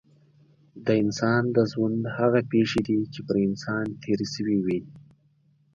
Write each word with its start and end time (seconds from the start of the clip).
د 0.85 0.87
انسان 1.03 1.43
د 1.55 1.57
ژوند 1.71 2.01
هغه 2.17 2.39
پېښې 2.51 2.81
دي 2.87 2.99
چې 3.13 3.19
په 3.27 3.33
انسان 3.47 3.85
تېرې 4.03 4.27
شوې 4.35 4.57
وي. 4.65 4.79